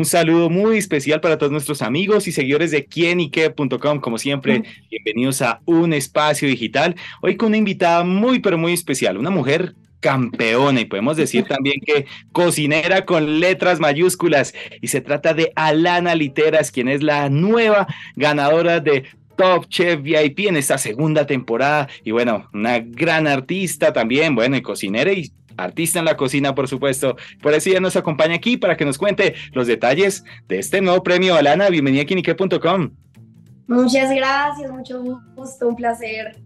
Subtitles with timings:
[0.00, 4.00] un saludo muy especial para todos nuestros amigos y seguidores de quienique.com.
[4.00, 6.96] Como siempre, bienvenidos a un espacio digital.
[7.20, 11.80] Hoy con una invitada muy, pero muy especial, una mujer campeona y podemos decir también
[11.84, 17.86] que cocinera con letras mayúsculas y se trata de Alana Literas, quien es la nueva
[18.16, 19.04] ganadora de
[19.36, 24.62] Top Chef VIP en esta segunda temporada y bueno, una gran artista también, bueno, y
[24.62, 27.16] cocinera y artista en la cocina, por supuesto.
[27.42, 31.02] Por eso ella nos acompaña aquí para que nos cuente los detalles de este nuevo
[31.02, 31.34] premio.
[31.34, 32.90] Alana, bienvenida a Kinique.com.
[33.66, 35.02] Muchas gracias, mucho
[35.34, 36.36] gusto, un placer.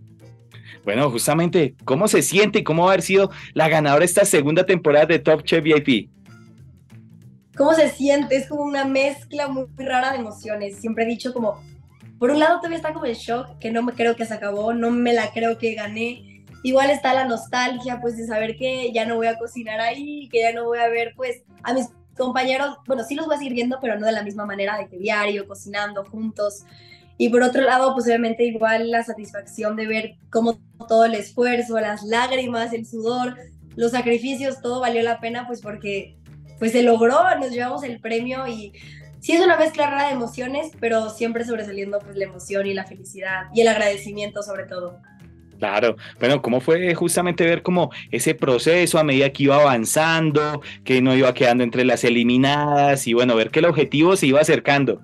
[0.85, 4.67] Bueno, justamente, ¿cómo se siente y cómo va a haber sido la ganadora esta segunda
[4.67, 6.11] temporada de Top Chef VIP?
[7.57, 8.37] ¿Cómo se siente?
[8.37, 10.77] Es como una mezcla muy rara de emociones.
[10.77, 11.63] Siempre he dicho como,
[12.19, 14.75] por un lado todavía está como el shock, que no me creo que se acabó,
[14.75, 16.34] no me la creo que gané.
[16.65, 20.41] Igual está la nostalgia, pues, de saber que ya no voy a cocinar ahí, que
[20.41, 23.53] ya no voy a ver, pues, a mis compañeros, bueno, sí los voy a seguir
[23.53, 26.65] viendo, pero no de la misma manera, de que diario, cocinando juntos.
[27.17, 31.79] Y por otro lado, pues obviamente igual la satisfacción de ver cómo todo el esfuerzo,
[31.79, 33.37] las lágrimas, el sudor,
[33.77, 36.17] los sacrificios, todo valió la pena, pues porque
[36.59, 38.73] pues se logró, nos llevamos el premio y
[39.21, 42.85] sí es una mezcla rara de emociones, pero siempre sobresaliendo pues la emoción y la
[42.85, 45.01] felicidad y el agradecimiento sobre todo.
[45.65, 51.01] Claro, bueno, ¿cómo fue justamente ver como ese proceso a medida que iba avanzando, que
[51.01, 55.01] no iba quedando entre las eliminadas y bueno, ver que el objetivo se iba acercando?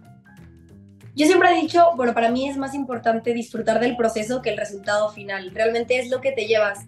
[1.16, 4.58] Yo siempre he dicho, bueno, para mí es más importante disfrutar del proceso que el
[4.58, 5.50] resultado final.
[5.54, 6.80] Realmente es lo que te llevas.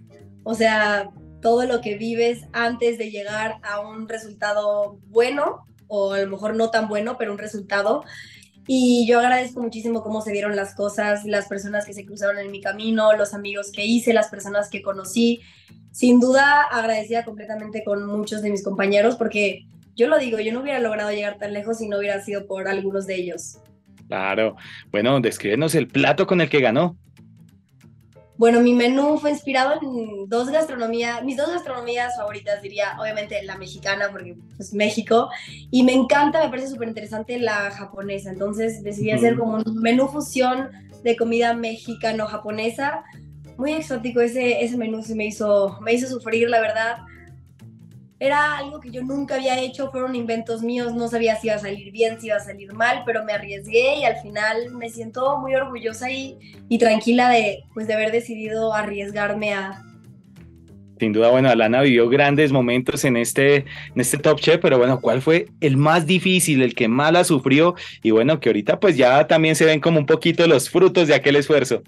[0.42, 1.08] O sea,
[1.40, 6.56] todo lo que vives antes de llegar a un resultado bueno, o a lo mejor
[6.56, 8.04] no tan bueno, pero un resultado.
[8.66, 12.50] Y yo agradezco muchísimo cómo se dieron las cosas, las personas que se cruzaron en
[12.50, 15.41] mi camino, los amigos que hice, las personas que conocí.
[15.91, 20.61] Sin duda agradecida completamente con muchos de mis compañeros porque yo lo digo, yo no
[20.61, 23.58] hubiera logrado llegar tan lejos si no hubiera sido por algunos de ellos.
[24.08, 24.56] Claro.
[24.90, 26.96] Bueno, descríbenos el plato con el que ganó.
[28.42, 33.57] Bueno, mi menú fue inspirado en dos gastronomías, mis dos gastronomías favoritas diría, obviamente la
[33.57, 35.30] mexicana, porque pues México,
[35.70, 40.08] y me encanta, me parece súper interesante la japonesa, entonces decidí hacer como un menú
[40.08, 40.70] fusión
[41.05, 43.05] de comida mexicano-japonesa,
[43.58, 46.97] muy exótico ese, ese menú, se me hizo, me hizo sufrir, la verdad,
[48.22, 51.58] era algo que yo nunca había hecho, fueron inventos míos, no sabía si iba a
[51.58, 55.38] salir bien, si iba a salir mal, pero me arriesgué y al final me siento
[55.38, 56.38] muy orgullosa y,
[56.68, 59.82] y tranquila de, pues, de haber decidido arriesgarme a,
[61.00, 65.00] sin duda, bueno, Alana vivió grandes momentos en este, en este Top Chef, pero bueno,
[65.00, 67.74] ¿cuál fue el más difícil, el que más la sufrió?
[68.05, 71.16] Y bueno, que ahorita pues ya también se ven como un poquito los frutos de
[71.16, 71.82] aquel esfuerzo.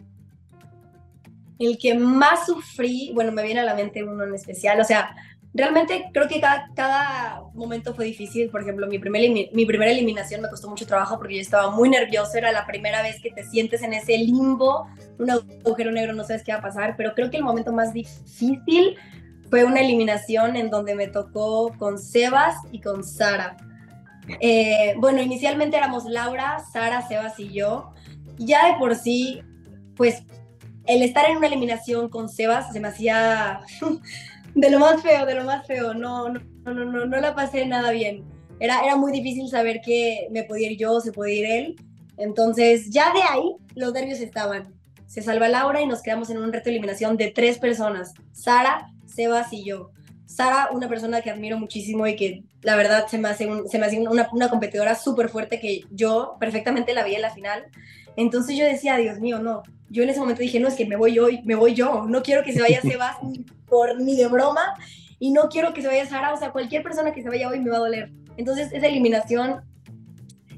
[1.60, 5.14] El que más sufrí, bueno, me viene a la mente uno en especial, o sea,
[5.54, 8.50] realmente creo que cada, cada momento fue difícil.
[8.50, 9.22] Por ejemplo, mi, primer,
[9.52, 12.38] mi primera eliminación me costó mucho trabajo porque yo estaba muy nerviosa.
[12.38, 14.88] Era la primera vez que te sientes en ese limbo,
[15.18, 16.96] un agujero negro, no sabes qué va a pasar.
[16.96, 18.96] Pero creo que el momento más difícil
[19.48, 23.56] fue una eliminación en donde me tocó con Sebas y con Sara.
[24.40, 27.92] Eh, bueno, inicialmente éramos Laura, Sara, Sebas y yo.
[28.38, 29.42] Ya de por sí,
[29.96, 30.24] pues
[30.86, 33.60] el estar en una eliminación con Sebas se me hacía
[34.54, 35.94] de lo más feo, de lo más feo.
[35.94, 38.24] No, no, no, no, no la pasé nada bien.
[38.60, 41.76] Era, era muy difícil saber que me podía ir yo, se podía ir él.
[42.16, 44.72] Entonces, ya de ahí, los nervios estaban.
[45.06, 48.90] Se salva Laura y nos quedamos en un reto de eliminación de tres personas: Sara,
[49.06, 49.90] Sebas y yo.
[50.26, 53.86] Sara, una persona que admiro muchísimo y que la verdad se me hace, se me
[53.86, 57.64] hace una, una competidora súper fuerte que yo perfectamente la vi en la final.
[58.16, 59.62] Entonces yo decía, Dios mío, no.
[59.94, 62.04] Yo en ese momento dije, no, es que me voy yo, me voy yo.
[62.08, 64.74] No quiero que se vaya Sebas ni, por, ni de broma
[65.20, 66.34] y no quiero que se vaya Sara.
[66.34, 68.10] O sea, cualquier persona que se vaya hoy me va a doler.
[68.36, 69.60] Entonces esa eliminación,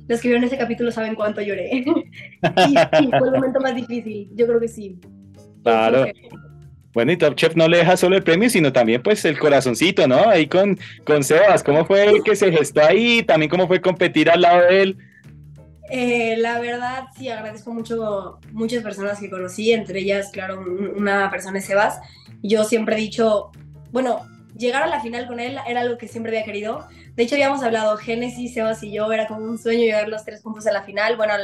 [0.08, 1.70] los que vieron ese capítulo saben cuánto lloré.
[1.84, 4.30] y sí, fue el momento más difícil.
[4.34, 4.98] Yo creo que sí.
[5.62, 6.06] Claro.
[6.94, 10.08] Bueno, y Top Chef no le deja solo el premio, sino también pues el corazoncito,
[10.08, 10.30] ¿no?
[10.30, 13.22] Ahí con, con Sebas, ¿cómo fue el que se gestó ahí?
[13.22, 14.96] También cómo fue competir al lado de él.
[15.90, 20.60] Eh, la verdad, sí, agradezco mucho muchas personas que conocí, entre ellas, claro,
[20.96, 22.00] una persona es Sebas.
[22.42, 23.52] Yo siempre he dicho,
[23.92, 26.86] bueno, llegar a la final con él era algo que siempre había querido.
[27.14, 30.42] De hecho, habíamos hablado, Génesis, Sebas y yo, era como un sueño llegar los tres
[30.42, 31.16] juntos a la final.
[31.16, 31.34] Bueno,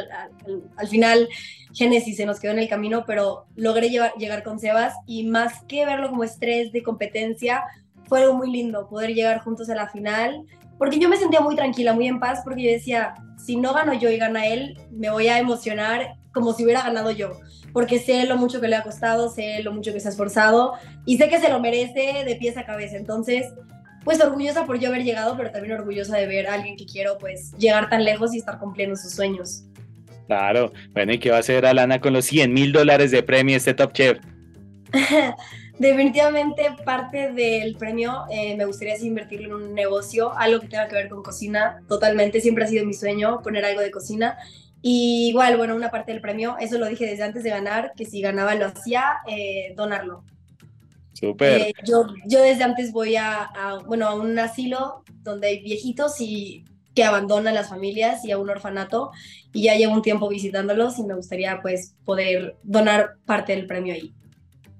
[0.76, 1.28] al, final
[1.74, 5.86] Génesis se nos quedó en el camino, pero logré llegar con Sebas y más que
[5.86, 7.64] verlo como estrés de competencia,
[8.08, 10.44] fue muy lindo poder llegar juntos a la final,
[10.82, 13.94] porque yo me sentía muy tranquila, muy en paz, porque yo decía, si no gano
[13.94, 17.38] yo y gana él, me voy a emocionar como si hubiera ganado yo,
[17.72, 20.72] porque sé lo mucho que le ha costado, sé lo mucho que se ha esforzado
[21.06, 22.96] y sé que se lo merece de pies a cabeza.
[22.96, 23.46] Entonces,
[24.02, 27.16] pues orgullosa por yo haber llegado, pero también orgullosa de ver a alguien que quiero
[27.16, 29.62] pues llegar tan lejos y estar cumpliendo sus sueños.
[30.26, 33.56] Claro, bueno, ¿y qué va a hacer Alana con los 100 mil dólares de premio
[33.56, 34.18] este Top Chef?
[35.78, 40.94] Definitivamente parte del premio eh, me gustaría invertirlo en un negocio, algo que tenga que
[40.94, 44.36] ver con cocina, totalmente, siempre ha sido mi sueño poner algo de cocina.
[44.82, 48.04] Y igual, bueno, una parte del premio, eso lo dije desde antes de ganar, que
[48.04, 50.24] si ganaba lo hacía, eh, donarlo.
[51.12, 51.60] Súper.
[51.60, 53.50] Eh, yo, yo desde antes voy a,
[53.86, 56.64] bueno, a un asilo donde hay viejitos y
[56.94, 59.12] que abandonan las familias y a un orfanato
[59.52, 63.94] y ya llevo un tiempo visitándolos y me gustaría pues poder donar parte del premio
[63.94, 64.12] ahí.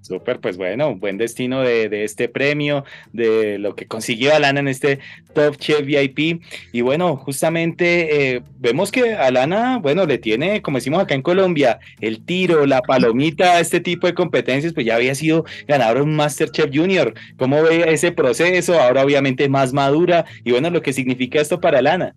[0.02, 4.98] Súper, pues bueno, buen destino de, este premio, de lo que consiguió Alana en este
[5.32, 6.42] Top Chef VIP.
[6.72, 11.78] Y bueno, justamente eh, vemos que Alana, bueno, le tiene, como decimos acá en Colombia,
[12.00, 16.16] el tiro, la palomita, este tipo de competencias, pues ya había sido ganador de un
[16.16, 17.14] Masterchef Junior.
[17.38, 18.80] ¿Cómo ve ese proceso?
[18.80, 20.24] Ahora obviamente más madura.
[20.42, 22.12] Y bueno, lo que significa esto para Alana.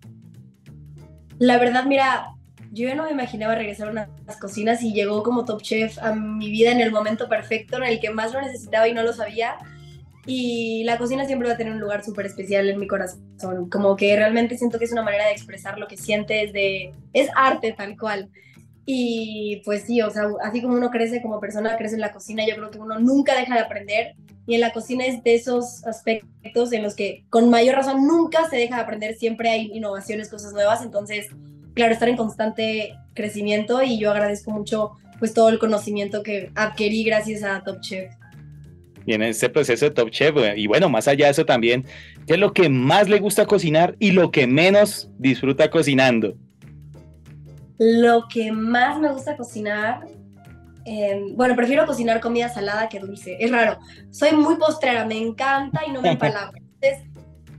[1.38, 2.35] La verdad, mira,
[2.76, 6.14] yo ya no me imaginaba regresar a unas cocinas y llegó como top chef a
[6.14, 9.14] mi vida en el momento perfecto, en el que más lo necesitaba y no lo
[9.14, 9.56] sabía.
[10.26, 13.70] Y la cocina siempre va a tener un lugar súper especial en mi corazón.
[13.70, 16.92] Como que realmente siento que es una manera de expresar lo que sientes, de...
[17.14, 18.28] es arte tal cual.
[18.84, 22.46] Y pues sí, o sea, así como uno crece como persona, crece en la cocina,
[22.46, 24.16] yo creo que uno nunca deja de aprender.
[24.46, 28.48] Y en la cocina es de esos aspectos en los que con mayor razón nunca
[28.50, 30.82] se deja de aprender, siempre hay innovaciones, cosas nuevas.
[30.82, 31.28] Entonces,
[31.76, 37.04] claro, estar en constante crecimiento y yo agradezco mucho pues todo el conocimiento que adquirí
[37.04, 38.12] gracias a Top Chef.
[39.04, 41.84] Y en ese proceso de Top Chef, y bueno, más allá de eso también,
[42.26, 46.34] ¿qué es lo que más le gusta cocinar y lo que menos disfruta cocinando?
[47.78, 50.06] Lo que más me gusta cocinar,
[50.86, 53.36] em, bueno, prefiero cocinar comida salada que dulce.
[53.38, 53.78] Es raro.
[54.10, 56.52] Soy muy postrera, me encanta y no me empalago.
[56.80, 57.06] Entonces,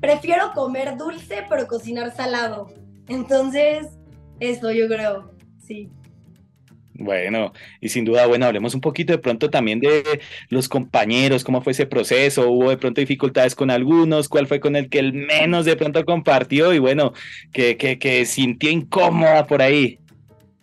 [0.02, 2.68] prefiero comer dulce, pero cocinar salado.
[3.08, 3.88] Entonces,
[4.40, 5.90] eso yo creo, sí.
[7.00, 10.20] Bueno, y sin duda, bueno, hablemos un poquito de pronto también de
[10.50, 14.76] los compañeros, cómo fue ese proceso, hubo de pronto dificultades con algunos, cuál fue con
[14.76, 17.14] el que el menos de pronto compartió y bueno,
[17.54, 20.00] que, que, que sintió incómoda por ahí.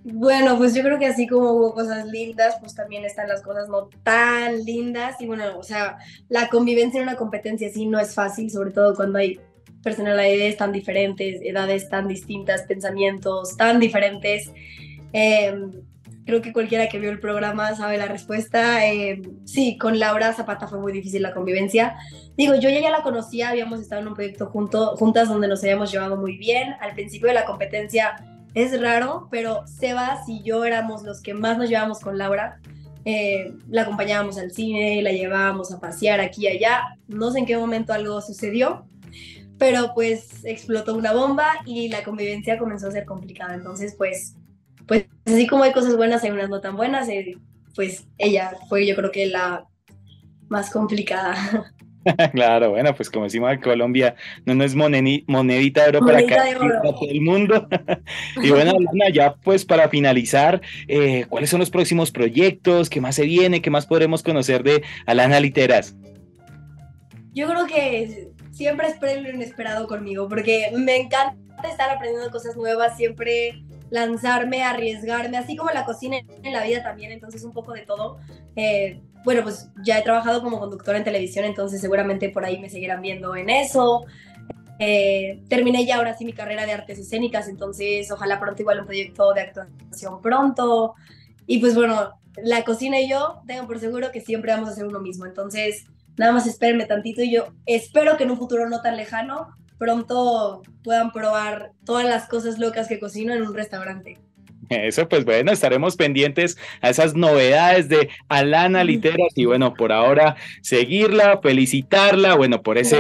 [0.07, 3.69] Bueno, pues yo creo que así como hubo cosas lindas, pues también están las cosas
[3.69, 5.97] no tan lindas y bueno, o sea,
[6.29, 9.41] la convivencia en una competencia sí no es fácil, sobre todo cuando hay
[9.85, 14.51] personalidades tan diferentes, edades tan distintas, pensamientos tan diferentes.
[15.13, 15.71] Em,
[16.25, 18.85] creo que cualquiera que vio el programa sabe la respuesta.
[18.87, 21.97] Em, sí, con Laura Zapata fue muy difícil la convivencia.
[22.37, 25.63] Digo, yo ya, ya la conocía, habíamos estado en un proyecto junto, juntas donde nos
[25.63, 26.75] habíamos llevado muy bien.
[26.81, 28.17] Al principio de la competencia
[28.55, 32.61] es raro, pero Sebas y yo éramos los que más nos llevábamos con Laura.
[33.05, 36.97] Eh, la acompañábamos al cine, la llevábamos a pasear aquí y allá.
[37.07, 38.87] No sé en qué momento algo sucedió,
[39.59, 43.55] pero pues explotó una bomba y la convivencia comenzó a ser complicada.
[43.55, 44.37] Entonces, pues,
[44.87, 47.37] pues así como hay cosas buenas, hay unas no tan buenas, eh,
[47.75, 49.67] pues ella fue yo creo que la
[50.49, 51.35] más complicada.
[52.33, 54.15] claro, bueno, pues como decimos en Colombia,
[54.45, 57.67] no, no es monedita de oro para todo el mundo.
[58.43, 62.91] y bueno, Luna, ya pues para finalizar, eh, ¿cuáles son los próximos proyectos?
[62.91, 63.63] ¿Qué más se viene?
[63.63, 65.97] ¿Qué más podremos conocer de Alana Literas?
[67.33, 71.37] Yo creo que siempre espero lo inesperado conmigo, porque me encanta
[71.69, 77.13] estar aprendiendo cosas nuevas, siempre lanzarme, arriesgarme, así como la cocina en la vida también,
[77.13, 78.19] entonces un poco de todo.
[78.57, 82.71] Eh, bueno, pues ya he trabajado como conductora en televisión, entonces seguramente por ahí me
[82.71, 84.05] seguirán viendo en eso.
[84.79, 88.87] Eh, terminé ya ahora sí mi carrera de artes escénicas, entonces ojalá pronto igual un
[88.87, 90.95] proyecto de actuación pronto.
[91.47, 94.87] Y pues bueno, la cocina y yo tengo por seguro que siempre vamos a hacer
[94.87, 98.81] uno mismo, entonces nada más espérenme tantito y yo espero que en un futuro no
[98.81, 104.19] tan lejano pronto puedan probar todas las cosas locas que cocino en un restaurante.
[104.71, 110.37] Eso, pues bueno, estaremos pendientes a esas novedades de Alana Literas y bueno, por ahora
[110.63, 112.99] seguirla, felicitarla, bueno, por ese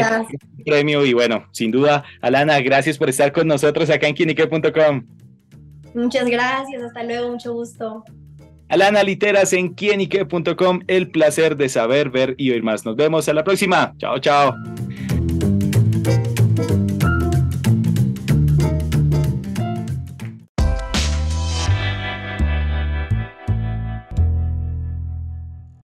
[0.65, 5.07] premio y bueno, sin duda, Alana, gracias por estar con nosotros acá en quinique.com.
[5.95, 8.05] Muchas gracias, hasta luego, mucho gusto.
[8.69, 12.85] Alana Literas en quienique.com, el placer de saber, ver y oír más.
[12.85, 13.95] Nos vemos a la próxima.
[13.99, 14.55] Chao, chao.